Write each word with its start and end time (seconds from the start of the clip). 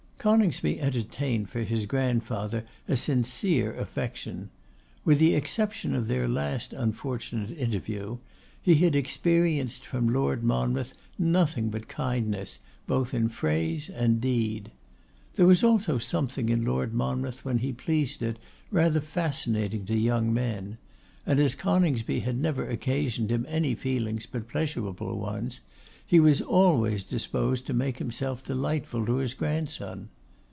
Coningsby 0.23 0.79
entertained 0.79 1.49
for 1.49 1.63
his 1.63 1.87
grandfather 1.87 2.63
a 2.87 2.95
sincere 2.95 3.73
affection. 3.75 4.51
With 5.03 5.17
the 5.17 5.33
exception 5.33 5.95
of 5.95 6.07
their 6.07 6.27
last 6.27 6.73
unfortunate 6.73 7.49
interview, 7.49 8.19
he 8.61 8.75
had 8.75 8.95
experienced 8.95 9.83
from 9.83 10.13
Lord 10.13 10.43
Monmouth 10.43 10.93
nothing 11.17 11.71
but 11.71 11.87
kindness 11.87 12.59
both 12.85 13.15
in 13.15 13.29
phrase 13.29 13.89
and 13.89 14.21
deed. 14.21 14.69
There 15.37 15.47
was 15.47 15.63
also 15.63 15.97
something 15.97 16.49
in 16.49 16.65
Lord 16.65 16.93
Monmouth, 16.93 17.43
when 17.43 17.57
he 17.57 17.73
pleased 17.73 18.21
it, 18.21 18.37
rather 18.69 19.01
fascinating 19.01 19.85
to 19.85 19.97
young 19.97 20.31
men; 20.31 20.77
and 21.25 21.39
as 21.39 21.55
Coningsby 21.55 22.19
had 22.19 22.37
never 22.37 22.67
occasioned 22.69 23.31
him 23.31 23.43
any 23.49 23.73
feelings 23.73 24.27
but 24.27 24.47
pleasurable 24.47 25.17
ones, 25.17 25.61
he 26.03 26.19
was 26.19 26.41
always 26.41 27.05
disposed 27.05 27.65
to 27.65 27.73
make 27.73 27.99
himself 27.99 28.43
delightful 28.43 29.05
to 29.05 29.15
his 29.17 29.33
grandson. 29.33 30.09